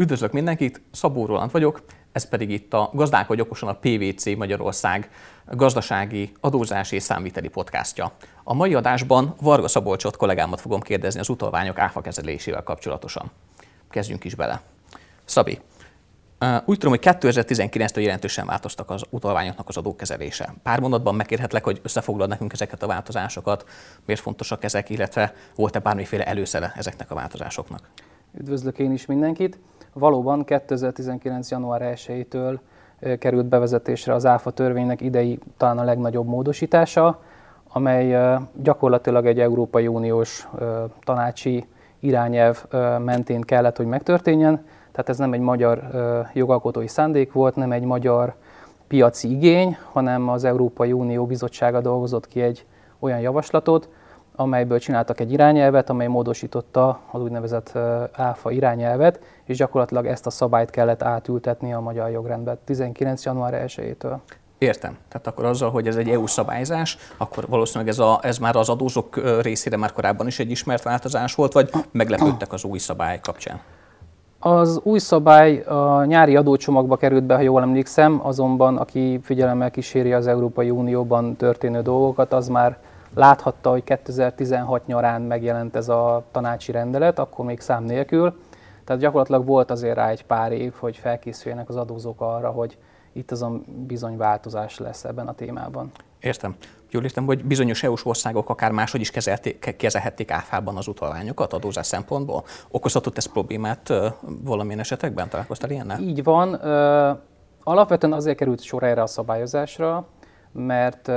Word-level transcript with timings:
Üdvözlök 0.00 0.32
mindenkit, 0.32 0.80
Szabó 0.92 1.26
Roland 1.26 1.50
vagyok, 1.50 1.82
ez 2.12 2.28
pedig 2.28 2.50
itt 2.50 2.74
a 2.74 2.90
Gazdálkodj 2.92 3.40
okosan 3.40 3.68
a 3.68 3.78
PVC 3.80 4.36
Magyarország 4.36 5.10
gazdasági, 5.46 6.32
adózási 6.40 6.94
és 6.96 7.02
számviteli 7.02 7.48
podcastja. 7.48 8.12
A 8.44 8.54
mai 8.54 8.74
adásban 8.74 9.34
Varga 9.40 9.68
Szabolcsot 9.68 10.16
kollégámat 10.16 10.60
fogom 10.60 10.80
kérdezni 10.80 11.20
az 11.20 11.28
utalványok 11.28 11.78
áfa 11.78 12.00
kezelésével 12.00 12.62
kapcsolatosan. 12.62 13.30
Kezdjünk 13.90 14.24
is 14.24 14.34
bele. 14.34 14.60
Szabi, 15.24 15.58
úgy 16.64 16.78
tudom, 16.78 16.98
hogy 16.98 17.16
2019-től 17.20 18.00
jelentősen 18.00 18.46
változtak 18.46 18.90
az 18.90 19.02
utalványoknak 19.10 19.68
az 19.68 19.76
adókezelése. 19.76 20.54
Pár 20.62 20.80
mondatban 20.80 21.14
megkérhetlek, 21.14 21.64
hogy 21.64 21.80
összefoglald 21.82 22.28
nekünk 22.30 22.52
ezeket 22.52 22.82
a 22.82 22.86
változásokat, 22.86 23.64
miért 24.04 24.20
fontosak 24.20 24.64
ezek, 24.64 24.90
illetve 24.90 25.34
volt-e 25.54 25.78
bármiféle 25.78 26.24
előszele 26.24 26.72
ezeknek 26.76 27.10
a 27.10 27.14
változásoknak? 27.14 27.88
Üdvözlök 28.38 28.78
én 28.78 28.92
is 28.92 29.06
mindenkit. 29.06 29.58
Valóban 29.92 30.44
2019. 30.44 31.50
január 31.50 31.92
1-től 31.94 32.58
került 33.18 33.46
bevezetésre 33.46 34.14
az 34.14 34.26
ÁFA 34.26 34.50
törvénynek 34.50 35.00
idei 35.00 35.38
talán 35.56 35.78
a 35.78 35.84
legnagyobb 35.84 36.26
módosítása, 36.26 37.20
amely 37.72 38.38
gyakorlatilag 38.62 39.26
egy 39.26 39.40
Európai 39.40 39.86
Uniós 39.86 40.48
tanácsi 41.04 41.66
irányelv 42.00 42.64
mentén 43.04 43.40
kellett, 43.40 43.76
hogy 43.76 43.86
megtörténjen. 43.86 44.64
Tehát 44.92 45.08
ez 45.08 45.18
nem 45.18 45.32
egy 45.32 45.40
magyar 45.40 45.82
jogalkotói 46.32 46.88
szándék 46.88 47.32
volt, 47.32 47.56
nem 47.56 47.72
egy 47.72 47.84
magyar 47.84 48.34
piaci 48.86 49.30
igény, 49.30 49.76
hanem 49.92 50.28
az 50.28 50.44
Európai 50.44 50.92
Unió 50.92 51.26
bizottsága 51.26 51.80
dolgozott 51.80 52.26
ki 52.26 52.40
egy 52.40 52.66
olyan 52.98 53.20
javaslatot, 53.20 53.88
amelyből 54.40 54.78
csináltak 54.78 55.20
egy 55.20 55.32
irányelvet, 55.32 55.90
amely 55.90 56.06
módosította 56.06 57.00
az 57.10 57.20
úgynevezett 57.22 57.78
ÁFA 58.12 58.50
irányelvet, 58.50 59.20
és 59.44 59.56
gyakorlatilag 59.56 60.06
ezt 60.06 60.26
a 60.26 60.30
szabályt 60.30 60.70
kellett 60.70 61.02
átültetni 61.02 61.72
a 61.72 61.80
magyar 61.80 62.10
jogrendbe 62.10 62.56
19. 62.64 63.24
január 63.24 63.64
1-től. 63.66 64.16
Értem. 64.58 64.96
Tehát 65.08 65.26
akkor 65.26 65.44
azzal, 65.44 65.70
hogy 65.70 65.86
ez 65.86 65.96
egy 65.96 66.08
EU 66.08 66.26
szabályzás, 66.26 66.98
akkor 67.16 67.46
valószínűleg 67.48 67.88
ez, 67.88 67.98
a, 67.98 68.18
ez 68.22 68.38
már 68.38 68.56
az 68.56 68.68
adózók 68.68 69.40
részére 69.42 69.76
már 69.76 69.92
korábban 69.92 70.26
is 70.26 70.38
egy 70.38 70.50
ismert 70.50 70.82
változás 70.82 71.34
volt, 71.34 71.52
vagy 71.52 71.70
meglepődtek 71.90 72.52
az 72.52 72.64
új 72.64 72.78
szabály 72.78 73.20
kapcsán? 73.22 73.60
Az 74.38 74.80
új 74.82 74.98
szabály 74.98 75.60
a 75.60 76.04
nyári 76.04 76.36
adócsomagba 76.36 76.96
került 76.96 77.24
be, 77.24 77.34
ha 77.34 77.40
jól 77.40 77.62
emlékszem, 77.62 78.20
azonban 78.22 78.76
aki 78.76 79.20
figyelemmel 79.22 79.70
kíséri 79.70 80.12
az 80.12 80.26
Európai 80.26 80.70
Unióban 80.70 81.36
történő 81.36 81.82
dolgokat, 81.82 82.32
az 82.32 82.48
már 82.48 82.78
láthatta, 83.14 83.70
hogy 83.70 83.84
2016 83.84 84.86
nyarán 84.86 85.22
megjelent 85.22 85.76
ez 85.76 85.88
a 85.88 86.24
tanácsi 86.30 86.72
rendelet, 86.72 87.18
akkor 87.18 87.44
még 87.44 87.60
szám 87.60 87.84
nélkül. 87.84 88.40
Tehát 88.84 89.02
gyakorlatilag 89.02 89.46
volt 89.46 89.70
azért 89.70 89.94
rá 89.94 90.08
egy 90.08 90.24
pár 90.24 90.52
év, 90.52 90.72
hogy 90.78 90.96
felkészüljenek 90.96 91.68
az 91.68 91.76
adózók 91.76 92.20
arra, 92.20 92.50
hogy 92.50 92.78
itt 93.12 93.30
azon 93.30 93.64
bizony 93.86 94.16
változás 94.16 94.78
lesz 94.78 95.04
ebben 95.04 95.28
a 95.28 95.34
témában. 95.34 95.90
Értem. 96.20 96.56
Jól 96.90 97.04
értem, 97.04 97.24
hogy 97.24 97.44
bizonyos 97.44 97.82
EU-s 97.82 98.04
országok 98.04 98.50
akár 98.50 98.70
máshogy 98.72 99.00
is 99.00 99.10
kezelték, 99.10 99.76
kezelhették 99.76 100.30
áfában 100.30 100.76
az 100.76 100.88
utalványokat 100.88 101.52
adózás 101.52 101.86
szempontból. 101.86 102.44
Okozhatott 102.70 103.16
ez 103.16 103.24
problémát 103.24 103.92
valamilyen 104.44 104.78
esetekben? 104.78 105.28
Találkoztál 105.28 105.70
ilyennel? 105.70 106.00
Így 106.00 106.24
van. 106.24 106.54
Alapvetően 107.62 108.12
azért 108.12 108.36
került 108.36 108.62
sor 108.62 108.82
erre 108.82 109.02
a 109.02 109.06
szabályozásra, 109.06 110.06
mert 110.52 111.10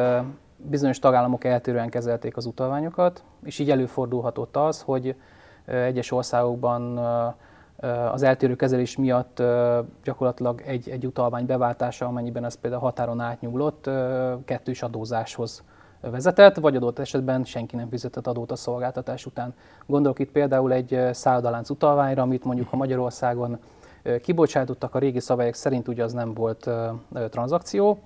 bizonyos 0.70 1.00
tagállamok 1.00 1.44
eltérően 1.44 1.90
kezelték 1.90 2.38
az 2.38 2.46
utalványokat, 2.46 3.24
és 3.44 3.60
így 3.60 3.72
előfordulhatott 3.72 4.58
az, 4.58 4.82
hogy 4.82 5.16
egyes 5.66 6.12
országokban 6.12 6.98
az 8.12 8.24
eltérő 8.24 8.56
kezelés 8.56 8.98
miatt 8.98 9.44
gyakorlatilag 10.04 10.62
egy, 10.66 10.90
egy 10.90 11.06
utalvány 11.06 11.46
beváltása, 11.46 12.06
amennyiben 12.06 12.46
ez 12.46 12.56
például 12.56 12.82
határon 12.82 13.20
átnyúlott, 13.20 13.90
kettős 14.46 14.82
adózáshoz 14.82 15.64
vezetett, 16.02 16.56
vagy 16.56 16.76
adott 16.76 17.00
esetben 17.00 17.44
senki 17.44 17.76
nem 17.76 17.90
fizetett 17.90 18.28
adót 18.28 18.52
a 18.52 18.56
szolgáltatás 18.56 19.26
után. 19.26 19.54
Gondolok 19.86 20.20
itt 20.20 20.32
például 20.32 20.74
egy 20.74 21.00
szállodalánc 21.12 21.70
utalványra, 21.70 22.22
amit 22.22 22.44
mondjuk 22.44 22.68
a 22.72 22.76
Magyarországon 22.76 23.60
kibocsátottak, 24.22 24.96
a 24.96 25.00
régi 25.00 25.20
szabályok 25.20 25.54
szerint 25.54 25.88
ugye 25.88 26.04
az 26.04 26.14
nem 26.14 26.34
volt 26.34 26.70
tranzakció, 27.30 28.00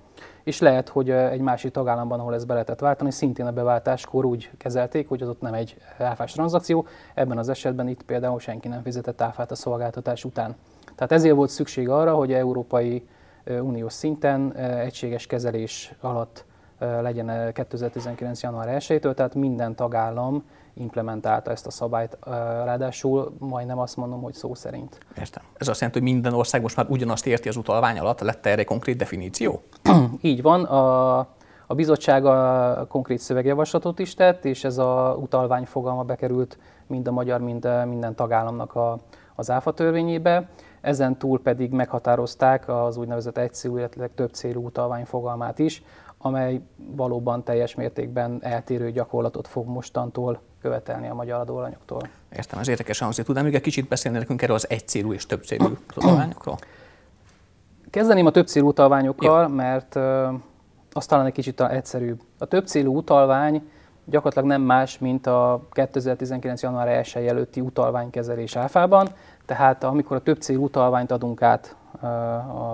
és 0.43 0.59
lehet, 0.59 0.89
hogy 0.89 1.09
egy 1.09 1.39
másik 1.39 1.71
tagállamban, 1.71 2.19
ahol 2.19 2.33
ez 2.33 2.45
be 2.45 2.53
lehetett 2.53 2.79
váltani, 2.79 3.11
szintén 3.11 3.45
a 3.45 3.51
beváltáskor 3.51 4.25
úgy 4.25 4.51
kezelték, 4.57 5.07
hogy 5.07 5.21
az 5.21 5.29
ott 5.29 5.41
nem 5.41 5.53
egy 5.53 5.77
áfás 5.97 6.31
tranzakció, 6.31 6.85
ebben 7.13 7.37
az 7.37 7.49
esetben 7.49 7.87
itt 7.87 8.03
például 8.03 8.39
senki 8.39 8.67
nem 8.67 8.81
fizetett 8.81 9.21
áfát 9.21 9.51
a 9.51 9.55
szolgáltatás 9.55 10.23
után. 10.23 10.55
Tehát 10.95 11.11
ezért 11.11 11.35
volt 11.35 11.49
szükség 11.49 11.89
arra, 11.89 12.15
hogy 12.15 12.33
Európai 12.33 13.07
Uniós 13.45 13.93
szinten 13.93 14.55
egységes 14.55 15.27
kezelés 15.27 15.93
alatt 16.01 16.45
legyen 16.79 17.53
2019. 17.53 18.41
január 18.41 18.77
1-től, 18.79 19.13
tehát 19.13 19.35
minden 19.35 19.75
tagállam 19.75 20.43
implementálta 20.79 21.51
ezt 21.51 21.65
a 21.67 21.71
szabályt, 21.71 22.17
ráadásul 22.63 23.33
majdnem 23.39 23.79
azt 23.79 23.97
mondom, 23.97 24.21
hogy 24.21 24.33
szó 24.33 24.53
szerint. 24.53 24.97
Értem. 25.17 25.43
Ez 25.53 25.67
azt 25.67 25.79
jelenti, 25.79 25.99
hogy 26.01 26.11
minden 26.11 26.33
ország 26.33 26.61
most 26.61 26.75
már 26.75 26.85
ugyanazt 26.89 27.27
érti 27.27 27.49
az 27.49 27.55
utalvány 27.55 27.99
alatt? 27.99 28.19
Lett 28.19 28.45
erre 28.45 28.63
konkrét 28.63 28.97
definíció? 28.97 29.61
Így 30.21 30.41
van. 30.41 30.63
A, 30.63 31.17
a 31.67 31.75
bizottság 31.75 32.25
a 32.25 32.85
konkrét 32.89 33.19
szövegjavaslatot 33.19 33.99
is 33.99 34.13
tett, 34.13 34.45
és 34.45 34.63
ez 34.63 34.77
a 34.77 35.17
utalvány 35.21 35.65
fogalma 35.65 36.03
bekerült 36.03 36.57
mind 36.87 37.07
a 37.07 37.11
magyar, 37.11 37.41
mind 37.41 37.67
minden 37.87 38.15
tagállamnak 38.15 38.75
a, 38.75 38.97
az 39.35 39.49
ÁFA 39.49 39.73
törvényébe. 39.73 40.49
Ezen 40.81 41.17
túl 41.17 41.41
pedig 41.41 41.71
meghatározták 41.71 42.69
az 42.69 42.97
úgynevezett 42.97 43.37
egyszerű, 43.37 43.77
illetve 43.77 44.07
több 44.07 44.33
célú 44.33 44.65
utalvány 44.65 45.05
fogalmát 45.05 45.59
is, 45.59 45.83
amely 46.17 46.61
valóban 46.77 47.43
teljes 47.43 47.75
mértékben 47.75 48.37
eltérő 48.41 48.91
gyakorlatot 48.91 49.47
fog 49.47 49.67
mostantól 49.67 50.41
követelni 50.61 51.07
a 51.07 51.13
magyar 51.13 51.39
adóalanyoktól. 51.39 52.01
Értem, 52.35 52.59
ez 52.59 52.67
érdekes 52.67 52.99
hangzik. 52.99 53.25
Tudnám 53.25 53.43
még 53.43 53.55
egy 53.55 53.61
kicsit 53.61 53.87
beszélni 53.87 54.17
nekünk 54.17 54.41
erről 54.41 54.55
az 54.55 54.69
egycélú 54.69 55.13
és 55.13 55.25
többcélú 55.25 55.77
utalványokról? 55.95 56.57
Kezdeném 57.89 58.25
a 58.25 58.31
többcélú 58.31 58.67
utalványokkal, 58.67 59.47
Jó. 59.47 59.55
mert 59.55 59.95
uh, 59.95 60.33
az 60.91 61.05
talán 61.05 61.25
egy 61.25 61.31
kicsit 61.31 61.61
egyszerűbb. 61.61 62.21
A 62.37 62.45
többcélú 62.45 62.95
utalvány 62.95 63.69
gyakorlatilag 64.05 64.47
nem 64.47 64.61
más, 64.61 64.97
mint 64.97 65.27
a 65.27 65.61
2019. 65.71 66.61
január 66.61 66.87
1 66.87 67.25
előtti 67.25 67.61
utalványkezelés 67.61 68.55
áfában. 68.55 69.09
Tehát 69.45 69.83
amikor 69.83 70.17
a 70.17 70.21
többcélú 70.21 70.63
utalványt 70.63 71.11
adunk 71.11 71.41
át 71.41 71.75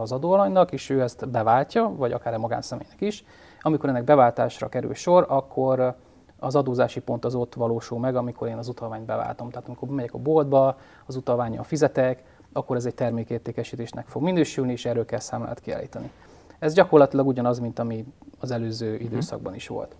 az 0.01 0.11
adóalanynak, 0.11 0.72
és 0.72 0.89
ő 0.89 1.01
ezt 1.01 1.29
beváltja, 1.29 1.94
vagy 1.95 2.11
akár 2.11 2.34
a 2.34 2.39
magánszemélynek 2.39 3.01
is, 3.01 3.25
amikor 3.61 3.89
ennek 3.89 4.03
beváltásra 4.03 4.69
kerül 4.69 4.94
sor, 4.94 5.25
akkor 5.29 5.95
az 6.39 6.56
adózási 6.56 7.00
pont 7.00 7.25
az 7.25 7.35
ott 7.35 7.53
valósul 7.53 8.00
meg, 8.00 8.16
amikor 8.16 8.47
én 8.47 8.57
az 8.57 8.67
utalványt 8.67 9.06
beváltom. 9.06 9.50
Tehát 9.50 9.67
amikor 9.67 9.89
megyek 9.89 10.13
a 10.13 10.17
boltba, 10.17 10.78
az 11.06 11.16
utalványjal 11.16 11.63
fizetek, 11.63 12.23
akkor 12.53 12.75
ez 12.75 12.85
egy 12.85 12.95
termékértékesítésnek 12.95 14.07
fog 14.07 14.22
minősülni, 14.22 14.72
és 14.72 14.85
erről 14.85 15.06
kell 15.06 15.19
számlát 15.19 15.59
kiállítani. 15.59 16.11
Ez 16.59 16.73
gyakorlatilag 16.73 17.28
ugyanaz, 17.28 17.59
mint 17.59 17.79
ami 17.79 18.05
az 18.40 18.51
előző 18.51 18.94
mhm. 18.94 19.03
időszakban 19.03 19.55
is 19.55 19.67
volt. 19.67 19.95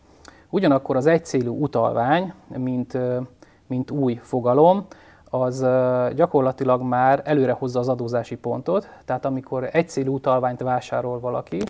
Ugyanakkor 0.50 0.96
az 0.96 1.06
egycélú 1.06 1.64
utalvány, 1.64 2.34
mint, 2.48 2.98
mint 3.68 3.92
új 3.92 4.20
fogalom, 4.22 4.86
az 5.34 5.66
gyakorlatilag 6.16 6.82
már 6.82 7.22
előre 7.26 7.52
hozza 7.52 7.80
az 7.80 7.90
adózási 7.90 8.36
pontot, 8.36 8.90
tehát 9.06 9.26
amikor 9.26 9.70
egycélú 9.72 10.14
utalványt 10.14 10.62
vásárol 10.62 11.20
valaki, 11.20 11.62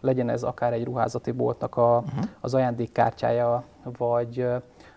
legyen 0.00 0.28
ez 0.28 0.42
akár 0.42 0.72
egy 0.72 0.84
ruházati 0.84 1.30
boltnak 1.30 1.76
a, 1.76 2.02
uh-huh. 2.06 2.24
az 2.40 2.54
ajándékkártyája, 2.54 3.64
vagy, 3.98 4.46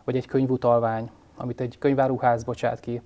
vagy 0.04 0.16
egy 0.16 0.26
könyvutalvány, 0.26 1.10
amit 1.38 1.62
egy 1.62 1.78
könyváruház 1.78 2.44
bocsát 2.44 2.80
ki, 2.80 3.02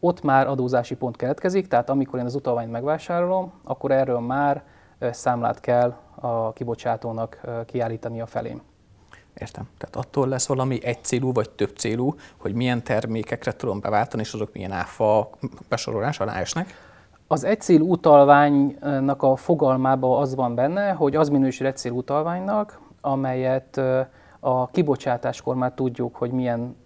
ott 0.00 0.22
már 0.22 0.46
adózási 0.46 0.96
pont 0.96 1.16
keletkezik, 1.16 1.66
tehát 1.66 1.90
amikor 1.90 2.18
én 2.18 2.24
az 2.24 2.34
utalványt 2.34 2.70
megvásárolom, 2.70 3.52
akkor 3.64 3.90
erről 3.90 4.20
már 4.20 4.62
számlát 5.10 5.60
kell 5.60 5.94
a 6.14 6.52
kibocsátónak 6.52 7.40
kiállítani 7.66 8.20
a 8.20 8.26
felém. 8.26 8.62
Értem. 9.38 9.68
Tehát 9.78 9.96
attól 9.96 10.28
lesz 10.28 10.46
valami 10.46 10.84
egy 10.84 11.04
célú 11.04 11.32
vagy 11.32 11.50
több 11.50 11.76
célú, 11.76 12.14
hogy 12.36 12.54
milyen 12.54 12.84
termékekre 12.84 13.52
tudom 13.52 13.80
beváltani, 13.80 14.22
és 14.22 14.32
azok 14.32 14.52
milyen 14.52 14.72
áfa 14.72 15.30
besorolás 15.68 16.20
alá 16.20 16.40
esnek? 16.40 16.86
Az 17.26 17.44
egycél 17.44 17.80
utalványnak 17.80 19.22
a 19.22 19.36
fogalmában 19.36 20.20
az 20.20 20.34
van 20.34 20.54
benne, 20.54 20.90
hogy 20.90 21.16
az 21.16 21.28
minősül 21.28 21.66
egycél 21.66 21.92
utalványnak, 21.92 22.80
amelyet 23.00 23.80
a 24.40 24.70
kibocsátáskor 24.70 25.54
már 25.54 25.72
tudjuk, 25.72 26.16
hogy 26.16 26.30
milyen 26.30 26.76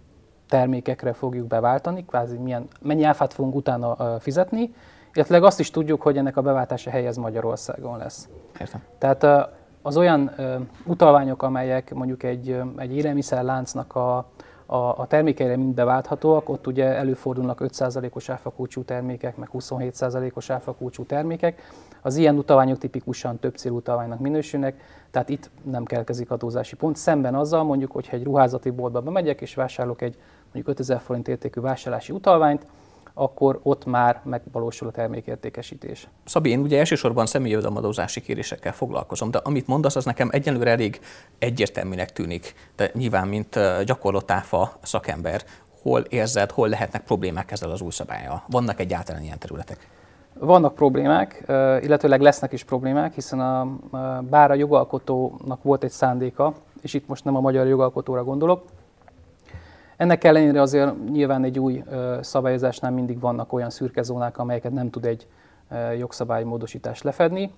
termékekre 0.47 1.13
fogjuk 1.13 1.47
beváltani, 1.47 2.05
kvázi 2.05 2.37
milyen, 2.37 2.67
mennyi 2.81 3.03
áfát 3.03 3.33
fogunk 3.33 3.55
utána 3.55 4.19
fizetni, 4.19 4.73
illetve 5.13 5.37
azt 5.37 5.59
is 5.59 5.71
tudjuk, 5.71 6.01
hogy 6.01 6.17
ennek 6.17 6.37
a 6.37 6.41
beváltása 6.41 6.89
helyez 6.89 7.17
Magyarországon 7.17 7.97
lesz. 7.97 8.29
Értem. 8.59 8.81
Tehát 8.97 9.49
az 9.85 9.97
olyan 9.97 10.31
utalványok, 10.85 11.43
amelyek 11.43 11.93
mondjuk 11.93 12.23
egy, 12.23 12.61
egy 12.77 12.95
élelmiszerláncnak 12.95 13.95
a, 13.95 14.17
a, 14.65 14.75
a 14.75 15.05
termékeire 15.07 15.55
mind 15.57 15.73
beválthatóak, 15.73 16.49
ott 16.49 16.67
ugye 16.67 16.85
előfordulnak 16.85 17.59
5%-os 17.63 18.29
áfakulcsú 18.29 18.83
termékek, 18.83 19.37
meg 19.37 19.49
27%-os 19.53 20.49
áfakulcsú 20.49 21.05
termékek. 21.05 21.61
Az 22.01 22.15
ilyen 22.15 22.37
utalványok 22.37 22.77
tipikusan 22.77 23.39
több 23.39 23.55
célú 23.55 23.75
utalványnak 23.75 24.19
minősülnek, 24.19 24.81
tehát 25.11 25.29
itt 25.29 25.49
nem 25.63 25.83
keletkezik 25.83 26.31
adózási 26.31 26.75
pont. 26.75 26.95
Szemben 26.95 27.35
azzal 27.35 27.63
mondjuk, 27.63 27.91
hogyha 27.91 28.15
egy 28.15 28.23
ruházati 28.23 28.69
boltba 28.69 29.01
bemegyek 29.01 29.41
és 29.41 29.55
vásárolok 29.55 30.01
egy 30.01 30.17
mondjuk 30.43 30.67
5000 30.67 31.01
forint 31.01 31.27
értékű 31.27 31.61
vásárlási 31.61 32.11
utalványt, 32.11 32.65
akkor 33.13 33.59
ott 33.63 33.85
már 33.85 34.21
megvalósul 34.23 34.87
a 34.87 34.91
termékértékesítés. 34.91 36.07
Szabi, 36.25 36.49
én 36.49 36.59
ugye 36.59 36.79
elsősorban 36.79 37.25
személyjövedelemadózási 37.25 38.21
kérésekkel 38.21 38.73
foglalkozom, 38.73 39.31
de 39.31 39.37
amit 39.37 39.67
mondasz, 39.67 39.95
az 39.95 40.05
nekem 40.05 40.29
egyenlőre 40.31 40.71
elég 40.71 40.99
egyértelműnek 41.39 42.11
tűnik. 42.11 42.53
De 42.75 42.91
nyilván, 42.93 43.27
mint 43.27 43.59
gyakorlott 43.85 44.31
áfa 44.31 44.71
szakember, 44.81 45.41
hol 45.81 46.01
érzed, 46.01 46.51
hol 46.51 46.69
lehetnek 46.69 47.03
problémák 47.03 47.51
ezzel 47.51 47.71
az 47.71 47.81
új 47.81 47.91
szabályjal? 47.91 48.43
Vannak 48.47 48.79
egyáltalán 48.79 49.21
ilyen 49.21 49.39
területek? 49.39 49.89
Vannak 50.39 50.75
problémák, 50.75 51.43
illetőleg 51.81 52.21
lesznek 52.21 52.51
is 52.51 52.63
problémák, 52.63 53.13
hiszen 53.13 53.39
a, 53.39 53.67
bár 54.21 54.51
a 54.51 54.53
jogalkotónak 54.53 55.63
volt 55.63 55.83
egy 55.83 55.91
szándéka, 55.91 56.53
és 56.81 56.93
itt 56.93 57.07
most 57.07 57.23
nem 57.23 57.35
a 57.35 57.39
magyar 57.39 57.67
jogalkotóra 57.67 58.23
gondolok, 58.23 58.63
ennek 60.03 60.23
ellenére 60.23 60.61
azért 60.61 61.09
nyilván 61.11 61.43
egy 61.43 61.59
új 61.59 61.83
szabályozásnál 62.21 62.91
mindig 62.91 63.19
vannak 63.19 63.53
olyan 63.53 63.69
szürke 63.69 64.01
zónák, 64.01 64.37
amelyeket 64.37 64.71
nem 64.71 64.89
tud 64.89 65.05
egy 65.05 65.27
jogszabálymódosítás 65.97 67.01
lefedni, 67.01 67.51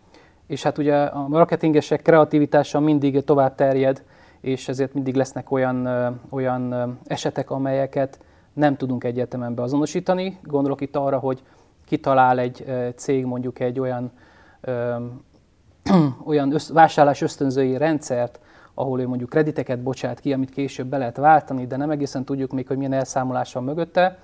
és 0.48 0.64
hát 0.64 0.78
ugye 0.78 0.96
a 0.96 1.28
marketingesek 1.28 2.02
kreativitása 2.02 2.80
mindig 2.80 3.24
tovább 3.24 3.56
terjed, 3.56 4.04
és 4.42 4.68
ezért 4.68 4.94
mindig 4.94 5.16
lesznek 5.16 5.52
olyan, 5.52 5.88
olyan 6.30 6.98
esetek, 7.08 7.52
amelyeket 7.52 8.20
nem 8.54 8.76
tudunk 8.76 9.04
egyetemen 9.04 9.56
beazonosítani. 9.56 10.40
Gondolok 10.44 10.82
itt 10.82 10.96
arra, 10.96 11.20
hogy 11.20 11.44
kitalál 11.86 12.40
egy 12.40 12.66
cég 12.96 13.26
mondjuk 13.26 13.60
egy 13.60 13.80
olyan, 13.80 14.12
olyan 16.26 16.54
össz, 16.54 16.70
vásárlás 16.70 17.22
ösztönzői 17.22 17.78
rendszert, 17.78 18.40
ahol 18.76 19.02
ő 19.02 19.08
mondjuk 19.08 19.30
krediteket 19.30 19.82
bocsát 19.82 20.20
ki, 20.20 20.34
amit 20.34 20.50
később 20.50 20.88
be 20.88 20.98
lehet 20.98 21.18
váltani, 21.18 21.68
de 21.68 21.78
nem 21.78 21.90
egészen 21.90 22.26
tudjuk 22.26 22.52
még, 22.52 22.68
hogy 22.68 22.78
milyen 22.78 22.94
elszámolás 22.94 23.54
van 23.54 23.64
mögötte, 23.64 24.20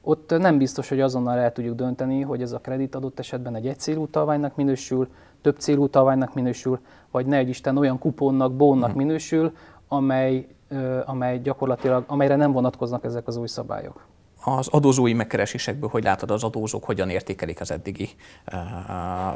ott 0.00 0.38
nem 0.38 0.58
biztos, 0.58 0.88
hogy 0.88 1.00
azonnal 1.00 1.38
el 1.38 1.52
tudjuk 1.52 1.76
dönteni, 1.76 2.20
hogy 2.20 2.42
ez 2.42 2.52
a 2.52 2.58
kredit 2.58 2.94
adott 2.94 3.18
esetben 3.18 3.54
egy 3.54 3.66
egycélú 3.66 4.02
utalványnak 4.02 4.56
minősül, 4.56 5.08
több 5.40 5.58
célú 5.58 5.82
utalványnak 5.82 6.34
minősül, 6.34 6.80
vagy 7.10 7.26
ne 7.26 7.36
egy 7.36 7.48
Isten 7.48 7.76
olyan 7.76 7.98
kuponnak, 7.98 8.52
bónnak 8.52 8.90
hmm. 8.90 8.98
minősül, 8.98 9.52
amely, 9.88 10.46
amely 11.04 11.40
gyakorlatilag, 11.40 12.04
amelyre 12.06 12.36
nem 12.36 12.52
vonatkoznak 12.52 13.04
ezek 13.04 13.26
az 13.26 13.36
új 13.36 13.46
szabályok 13.46 14.06
az 14.44 14.68
adózói 14.68 15.12
megkeresésekből 15.12 15.88
hogy 15.88 16.02
látod 16.02 16.30
az 16.30 16.44
adózók, 16.44 16.84
hogyan 16.84 17.10
értékelik 17.10 17.60
az 17.60 17.70
eddigi 17.70 18.08
uh, 18.52 18.58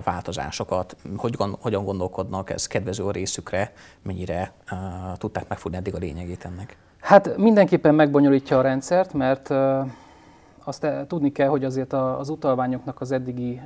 változásokat, 0.05 0.97
hogy, 1.17 1.37
hogyan 1.61 1.85
gondolkodnak, 1.85 2.51
ez 2.51 2.67
kedvező 2.67 3.05
a 3.05 3.11
részükre, 3.11 3.73
mennyire 4.03 4.53
uh, 4.73 4.79
tudták 5.19 5.49
megfogni 5.49 5.79
eddig 5.79 5.95
a 5.95 5.99
lényegét 5.99 6.45
ennek? 6.45 6.77
Hát 7.01 7.37
mindenképpen 7.37 7.95
megbonyolítja 7.95 8.59
a 8.59 8.63
rendszert, 8.63 9.13
mert 9.13 9.51
uh, 9.51 9.87
azt 10.65 10.87
tudni 11.07 11.33
kell, 11.33 11.49
hogy 11.49 11.65
azért 11.65 11.93
az 11.93 12.29
utalványoknak 12.29 13.01
az 13.01 13.13
eddigi 13.13 13.61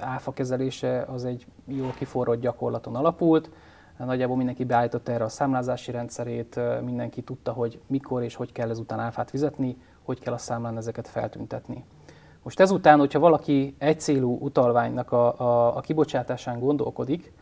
áfa 0.00 0.32
kezelése 0.32 1.04
az 1.12 1.24
egy 1.24 1.46
jól 1.66 1.94
kiforrott 1.98 2.40
gyakorlaton 2.40 2.96
alapult. 2.96 3.50
Nagyjából 3.98 4.36
mindenki 4.36 4.64
beállította 4.64 5.12
erre 5.12 5.24
a 5.24 5.28
számlázási 5.28 5.90
rendszerét, 5.90 6.60
mindenki 6.84 7.22
tudta, 7.22 7.52
hogy 7.52 7.80
mikor 7.86 8.22
és 8.22 8.34
hogy 8.34 8.52
kell 8.52 8.70
ezután 8.70 8.98
áfát 8.98 9.30
fizetni, 9.30 9.76
hogy 10.04 10.20
kell 10.20 10.32
a 10.32 10.38
számlán 10.38 10.76
ezeket 10.76 11.08
feltüntetni. 11.08 11.84
Most 12.42 12.60
ezután, 12.60 12.98
hogyha 12.98 13.18
valaki 13.18 13.74
egy 13.78 14.00
célú 14.00 14.38
utalványnak 14.40 15.12
a, 15.12 15.40
a, 15.40 15.76
a 15.76 15.80
kibocsátásán 15.80 16.58
gondolkodik, 16.58 17.32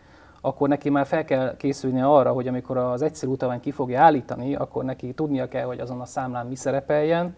akkor 0.41 0.69
neki 0.69 0.91
már 0.91 1.07
fel 1.07 1.25
kell 1.25 1.57
készülni 1.57 2.01
arra, 2.01 2.33
hogy 2.33 2.49
amikor 2.49 2.77
az 2.77 3.03
egyszerű 3.03 3.33
utalvány 3.33 3.61
ki 3.61 3.71
fogja 3.71 4.01
állítani, 4.01 4.55
akkor 4.55 4.85
neki 4.85 5.15
tudnia 5.15 5.49
kell, 5.49 5.65
hogy 5.65 5.81
azon 5.81 6.01
a 6.01 6.05
számlán 6.05 6.47
mi 6.47 6.55
szerepeljen. 6.55 7.37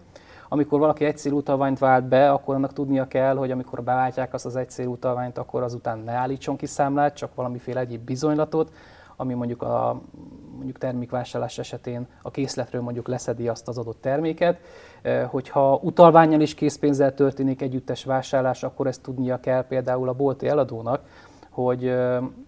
Amikor 0.49 0.79
valaki 0.79 1.05
egyszerű 1.05 1.35
utalványt 1.35 1.79
vált 1.79 2.05
be, 2.05 2.31
akkor 2.31 2.55
annak 2.55 2.73
tudnia 2.73 3.09
kell, 3.09 3.37
hogy 3.37 3.51
amikor 3.51 3.83
beváltják 3.83 4.35
azt 4.35 4.47
az 4.47 4.57
egyszerű 4.57 4.89
utalványt, 4.89 5.39
akkor 5.39 5.63
azután 5.63 5.99
ne 5.99 6.13
állítson 6.13 6.57
ki 6.57 6.67
számlát, 6.67 7.17
csak 7.17 7.35
valamiféle 7.35 7.81
egyéb 7.81 8.05
bizonylatot, 8.05 8.73
ami 9.17 9.35
mondjuk 9.35 9.63
a 9.63 10.01
mondjuk 10.55 10.79
termékvásárlás 10.79 11.59
esetén 11.59 12.07
a 12.23 12.31
készletről 12.31 12.83
mondjuk 12.83 13.09
leszedi 13.09 13.49
azt 13.49 13.69
az 13.69 13.79
adott 13.79 14.01
terméket. 14.01 14.59
Hogyha 15.27 15.79
utalványjal 15.83 16.41
is 16.41 16.55
készpénzzel 16.55 17.15
történik 17.15 17.63
együttes 17.63 18.05
vásárlás, 18.05 18.63
akkor 18.63 18.87
ezt 18.87 19.03
tudnia 19.03 19.41
kell 19.41 19.67
például 19.67 20.09
a 20.09 20.13
bolti 20.13 20.49
eladónak, 20.49 21.01
hogy, 21.55 21.95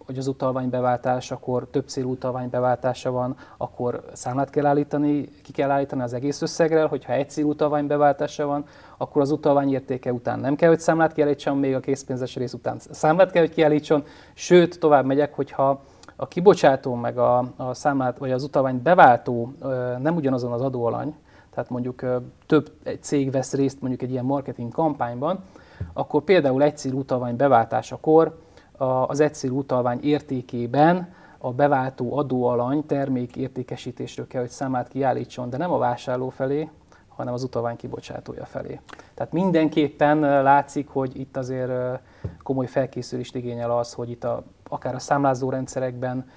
hogy 0.06 0.18
az 0.18 0.26
utalvány 0.26 0.68
beváltás, 0.68 1.30
akkor 1.30 1.68
több 1.70 1.86
utalvány 1.96 2.50
beváltása 2.50 3.10
van, 3.10 3.36
akkor 3.56 4.04
számlát 4.12 4.50
kell 4.50 4.66
állítani, 4.66 5.28
ki 5.42 5.52
kell 5.52 5.70
állítani 5.70 6.02
az 6.02 6.12
egész 6.12 6.42
összegre, 6.42 6.82
hogyha 6.82 7.12
egy 7.12 7.30
célú 7.30 7.48
utalvány 7.48 7.86
beváltása 7.86 8.46
van, 8.46 8.64
akkor 8.96 9.22
az 9.22 9.30
utalvány 9.30 9.72
értéke 9.72 10.12
után 10.12 10.40
nem 10.40 10.56
kell, 10.56 10.68
hogy 10.68 10.80
számlát 10.80 11.12
kiállítson, 11.12 11.56
még 11.56 11.74
a 11.74 11.80
készpénzes 11.80 12.36
rész 12.36 12.52
után 12.52 12.78
számlát 12.90 13.30
kell, 13.30 13.42
hogy 13.42 13.54
kiállítson, 13.54 14.04
sőt, 14.34 14.78
tovább 14.78 15.04
megyek, 15.04 15.34
hogyha 15.34 15.80
a 16.16 16.28
kibocsátó 16.28 16.94
meg 16.94 17.18
a, 17.18 17.44
a 17.56 17.74
számlát, 17.74 18.18
vagy 18.18 18.30
az 18.30 18.42
utalvány 18.42 18.82
beváltó 18.82 19.52
nem 19.98 20.16
ugyanazon 20.16 20.52
az 20.52 20.60
adóalany, 20.60 21.14
tehát 21.50 21.70
mondjuk 21.70 22.04
több 22.46 22.72
egy 22.82 23.02
cég 23.02 23.30
vesz 23.30 23.52
részt 23.52 23.80
mondjuk 23.80 24.02
egy 24.02 24.10
ilyen 24.10 24.24
marketing 24.24 24.72
kampányban, 24.72 25.44
akkor 25.92 26.22
például 26.22 26.62
egyszerű 26.62 26.94
utalvány 26.94 27.36
beváltásakor 27.36 28.38
az 29.06 29.20
egyszerű 29.20 29.52
utalvány 29.52 29.98
értékében 30.02 31.14
a 31.38 31.52
beváltó 31.52 32.16
adóalany 32.16 32.86
termék 32.86 33.36
értékesítésről 33.36 34.26
kell, 34.26 34.40
hogy 34.40 34.50
számát 34.50 34.88
kiállítson, 34.88 35.50
de 35.50 35.56
nem 35.56 35.72
a 35.72 35.78
vásárló 35.78 36.28
felé, 36.28 36.68
hanem 37.08 37.34
az 37.34 37.42
utalvány 37.42 37.76
kibocsátója 37.76 38.44
felé. 38.44 38.80
Tehát 39.14 39.32
mindenképpen 39.32 40.18
látszik, 40.42 40.88
hogy 40.88 41.20
itt 41.20 41.36
azért 41.36 41.72
komoly 42.42 42.66
felkészülést 42.66 43.34
igényel 43.34 43.78
az, 43.78 43.92
hogy 43.92 44.10
itt 44.10 44.24
a, 44.24 44.42
akár 44.68 44.94
a 44.94 44.98
számlázó 44.98 45.50
rendszerekben 45.50 46.28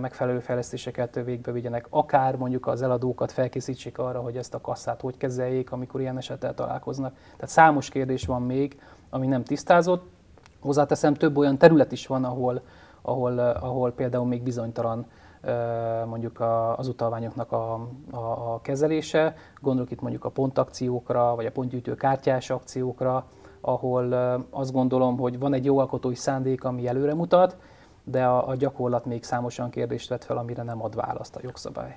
megfelelő 0.00 0.38
fejlesztéseket 0.38 1.14
végbe 1.24 1.52
vigyenek, 1.52 1.86
akár 1.90 2.36
mondjuk 2.36 2.66
az 2.66 2.82
eladókat 2.82 3.32
felkészítsék 3.32 3.98
arra, 3.98 4.20
hogy 4.20 4.36
ezt 4.36 4.54
a 4.54 4.60
kasszát 4.60 5.00
hogy 5.00 5.16
kezeljék, 5.16 5.72
amikor 5.72 6.00
ilyen 6.00 6.16
esettel 6.16 6.54
találkoznak. 6.54 7.14
Tehát 7.14 7.48
számos 7.48 7.88
kérdés 7.88 8.26
van 8.26 8.42
még, 8.42 8.80
ami 9.10 9.26
nem 9.26 9.42
tisztázott. 9.44 10.10
Hozzáteszem, 10.60 11.14
több 11.14 11.36
olyan 11.36 11.58
terület 11.58 11.92
is 11.92 12.06
van, 12.06 12.24
ahol, 12.24 12.62
ahol, 13.02 13.38
ahol 13.38 13.92
például 13.92 14.26
még 14.26 14.42
bizonytalan 14.42 15.06
mondjuk 16.06 16.40
az 16.76 16.88
utalványoknak 16.88 17.52
a, 17.52 17.72
a, 18.10 18.52
a 18.52 18.60
kezelése. 18.62 19.34
Gondolok 19.60 19.90
itt 19.90 20.00
mondjuk 20.00 20.24
a 20.24 20.30
pontakciókra, 20.30 21.34
vagy 21.34 21.46
a 21.46 21.50
pontgyűjtő 21.50 21.94
kártyás 21.94 22.50
akciókra, 22.50 23.26
ahol 23.60 24.12
azt 24.50 24.72
gondolom, 24.72 25.18
hogy 25.18 25.38
van 25.38 25.52
egy 25.52 25.64
jó 25.64 25.78
alkotói 25.78 26.14
szándék, 26.14 26.64
ami 26.64 26.86
előre 26.86 27.14
mutat, 27.14 27.56
de 28.10 28.24
a, 28.24 28.48
a 28.48 28.56
gyakorlat 28.56 29.04
még 29.04 29.24
számosan 29.24 29.70
kérdést 29.70 30.08
vet 30.08 30.24
fel, 30.24 30.36
amire 30.36 30.62
nem 30.62 30.82
ad 30.82 30.94
választ 30.94 31.36
a 31.36 31.40
jogszabály. 31.42 31.96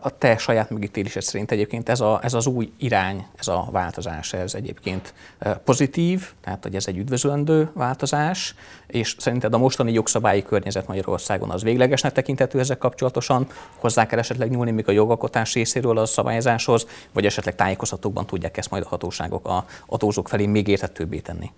A 0.00 0.18
te 0.18 0.36
saját 0.36 0.70
megítélésed 0.70 1.22
szerint 1.22 1.50
egyébként 1.50 1.88
ez, 1.88 2.00
a, 2.00 2.20
ez 2.22 2.34
az 2.34 2.46
új 2.46 2.72
irány, 2.76 3.26
ez 3.36 3.48
a 3.48 3.68
változás, 3.70 4.32
ez 4.32 4.54
egyébként 4.54 5.14
e, 5.38 5.54
pozitív, 5.54 6.32
tehát 6.40 6.62
hogy 6.62 6.74
ez 6.74 6.86
egy 6.86 6.96
üdvözlendő 6.96 7.70
változás, 7.72 8.54
és 8.86 9.16
szerinted 9.18 9.54
a 9.54 9.58
mostani 9.58 9.92
jogszabályi 9.92 10.42
környezet 10.42 10.86
Magyarországon 10.86 11.50
az 11.50 11.62
véglegesnek 11.62 12.12
tekinthető 12.12 12.58
ezzel 12.58 12.78
kapcsolatosan, 12.78 13.46
hozzá 13.78 14.06
kell 14.06 14.18
esetleg 14.18 14.50
nyúlni 14.50 14.70
még 14.70 14.88
a 14.88 14.92
jogalkotás 14.92 15.54
részéről 15.54 15.98
a 15.98 16.06
szabályozáshoz, 16.06 16.86
vagy 17.12 17.26
esetleg 17.26 17.54
tájékoztatókban 17.54 18.26
tudják 18.26 18.56
ezt 18.56 18.70
majd 18.70 18.82
a 18.82 18.88
hatóságok 18.88 19.48
a 19.48 19.64
adózók 19.86 20.28
felé 20.28 20.46
még 20.46 20.68
értetőbbé 20.68 21.18
tenni? 21.18 21.50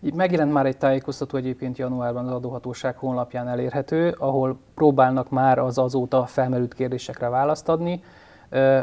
Megjelent 0.00 0.52
már 0.52 0.66
egy 0.66 0.76
tájékoztató 0.76 1.36
egyébként 1.36 1.78
januárban 1.78 2.26
az 2.26 2.32
adóhatóság 2.32 2.96
honlapján 2.96 3.48
elérhető, 3.48 4.14
ahol 4.18 4.58
próbálnak 4.74 5.30
már 5.30 5.58
az 5.58 5.78
azóta 5.78 6.26
felmerült 6.26 6.74
kérdésekre 6.74 7.28
választ 7.28 7.68
adni. 7.68 8.02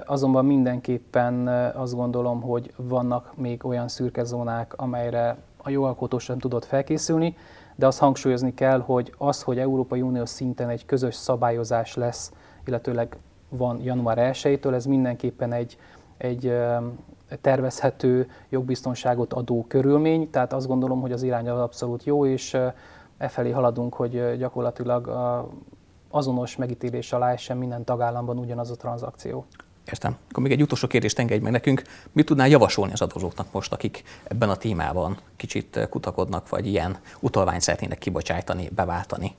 Azonban 0.05 0.45
mindenképpen 0.45 1.47
azt 1.75 1.95
gondolom, 1.95 2.41
hogy 2.41 2.73
vannak 2.77 3.31
még 3.35 3.65
olyan 3.65 3.87
szürke 3.87 4.23
zónák, 4.23 4.73
amelyre 4.77 5.37
a 5.57 5.69
jogalkotó 5.69 6.17
sem 6.17 6.37
tudott 6.37 6.65
felkészülni, 6.65 7.35
de 7.75 7.87
azt 7.87 7.99
hangsúlyozni 7.99 8.53
kell, 8.53 8.79
hogy 8.79 9.13
az, 9.17 9.41
hogy 9.41 9.59
Európai 9.59 10.01
Unió 10.01 10.25
szinten 10.25 10.69
egy 10.69 10.85
közös 10.85 11.15
szabályozás 11.15 11.95
lesz, 11.95 12.33
illetőleg 12.65 13.17
van 13.49 13.81
január 13.83 14.31
1-től, 14.33 14.73
ez 14.73 14.85
mindenképpen 14.85 15.53
egy, 15.53 15.77
egy 16.17 16.53
tervezhető 17.41 18.29
jogbiztonságot 18.49 19.33
adó 19.33 19.65
körülmény, 19.67 20.29
tehát 20.29 20.53
azt 20.53 20.67
gondolom, 20.67 21.01
hogy 21.01 21.11
az 21.11 21.23
irány 21.23 21.49
az 21.49 21.59
abszolút 21.59 22.03
jó, 22.03 22.25
és 22.25 22.53
e 23.17 23.27
felé 23.27 23.51
haladunk, 23.51 23.93
hogy 23.93 24.37
gyakorlatilag 24.37 25.09
azonos 26.09 26.55
megítélés 26.55 27.13
alá 27.13 27.31
essen 27.31 27.57
minden 27.57 27.83
tagállamban 27.83 28.37
ugyanaz 28.37 28.71
a 28.71 28.75
tranzakció. 28.75 29.45
Értem. 29.85 30.17
Akkor 30.29 30.43
még 30.43 30.51
egy 30.51 30.61
utolsó 30.61 30.87
kérdést 30.87 31.19
engedj 31.19 31.43
meg 31.43 31.51
nekünk. 31.51 31.81
Mit 32.11 32.25
tudnál 32.25 32.47
javasolni 32.47 32.93
az 32.93 33.01
adózóknak 33.01 33.51
most, 33.51 33.73
akik 33.73 34.03
ebben 34.23 34.49
a 34.49 34.55
témában 34.55 35.17
kicsit 35.35 35.87
kutakodnak, 35.89 36.49
vagy 36.49 36.67
ilyen 36.67 36.97
utalványt 37.19 37.61
szeretnének 37.61 37.97
kibocsájtani, 37.97 38.69
beváltani? 38.75 39.35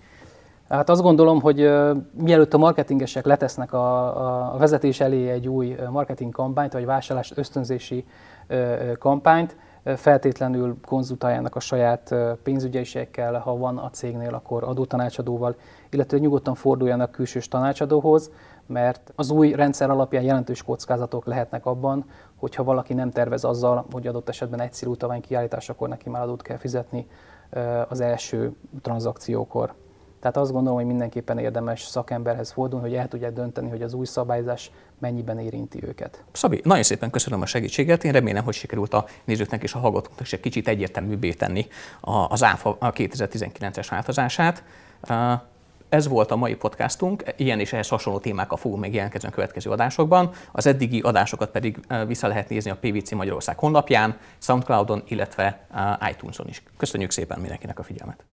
Hát 0.68 0.88
azt 0.88 1.02
gondolom, 1.02 1.40
hogy 1.40 1.70
mielőtt 2.12 2.54
a 2.54 2.58
marketingesek 2.58 3.24
letesznek 3.24 3.72
a, 3.72 4.54
a 4.54 4.56
vezetés 4.56 5.00
elé 5.00 5.28
egy 5.28 5.48
új 5.48 5.76
marketing 5.90 6.32
kampányt, 6.32 6.72
vagy 6.72 6.84
vásárlás 6.84 7.32
ösztönzési 7.36 8.04
kampányt, 8.98 9.56
feltétlenül 9.96 10.76
konzultáljanak 10.86 11.56
a 11.56 11.60
saját 11.60 12.14
pénzügyeisekkel, 12.42 13.38
ha 13.38 13.56
van 13.56 13.78
a 13.78 13.90
cégnél, 13.90 14.34
akkor 14.34 14.64
adótanácsadóval, 14.64 15.54
illetve 15.90 16.18
nyugodtan 16.18 16.54
forduljanak 16.54 17.10
külsős 17.10 17.48
tanácsadóhoz, 17.48 18.30
mert 18.66 19.12
az 19.16 19.30
új 19.30 19.52
rendszer 19.52 19.90
alapján 19.90 20.22
jelentős 20.22 20.62
kockázatok 20.62 21.26
lehetnek 21.26 21.66
abban, 21.66 22.04
hogyha 22.36 22.64
valaki 22.64 22.94
nem 22.94 23.10
tervez 23.10 23.44
azzal, 23.44 23.86
hogy 23.92 24.06
adott 24.06 24.28
esetben 24.28 24.60
egy 24.60 24.86
utalvány 24.86 25.20
kiállításakor 25.20 25.88
neki 25.88 26.10
már 26.10 26.22
adót 26.22 26.42
kell 26.42 26.56
fizetni 26.56 27.06
az 27.88 28.00
első 28.00 28.52
tranzakciókor. 28.82 29.74
Tehát 30.26 30.40
azt 30.40 30.52
gondolom, 30.52 30.78
hogy 30.78 30.86
mindenképpen 30.86 31.38
érdemes 31.38 31.82
szakemberhez 31.82 32.50
fordulni, 32.50 32.88
hogy 32.88 32.96
el 32.96 33.08
tudják 33.08 33.32
dönteni, 33.32 33.68
hogy 33.68 33.82
az 33.82 33.94
új 33.94 34.06
szabályzás 34.06 34.70
mennyiben 34.98 35.38
érinti 35.38 35.78
őket. 35.82 36.24
Szabi, 36.32 36.60
nagyon 36.64 36.82
szépen 36.82 37.10
köszönöm 37.10 37.40
a 37.40 37.46
segítséget. 37.46 38.04
Én 38.04 38.12
remélem, 38.12 38.44
hogy 38.44 38.54
sikerült 38.54 38.94
a 38.94 39.04
nézőknek 39.24 39.62
és 39.62 39.74
a 39.74 39.78
hallgatóknak 39.78 40.20
is 40.20 40.32
egy 40.32 40.40
kicsit 40.40 40.68
egyértelműbbé 40.68 41.32
tenni 41.32 41.66
az 42.28 42.42
ÁFA 42.42 42.76
2019-es 42.80 43.86
változását. 43.90 44.62
Ez 45.88 46.08
volt 46.08 46.30
a 46.30 46.36
mai 46.36 46.54
podcastunk, 46.54 47.24
ilyen 47.36 47.60
és 47.60 47.72
ehhez 47.72 47.88
hasonló 47.88 48.18
témákkal 48.18 48.56
fogunk 48.56 48.80
még 48.80 48.94
jelentkezni 48.94 49.28
a 49.28 49.32
következő 49.32 49.70
adásokban. 49.70 50.30
Az 50.52 50.66
eddigi 50.66 51.00
adásokat 51.00 51.50
pedig 51.50 51.78
vissza 52.06 52.26
lehet 52.26 52.48
nézni 52.48 52.70
a 52.70 52.76
PVC 52.80 53.12
Magyarország 53.12 53.58
honlapján, 53.58 54.16
Soundcloudon, 54.38 55.02
illetve 55.08 55.66
iTunes-on 56.10 56.48
is. 56.48 56.62
Köszönjük 56.76 57.10
szépen 57.10 57.38
mindenkinek 57.40 57.78
a 57.78 57.82
figyelmet! 57.82 58.24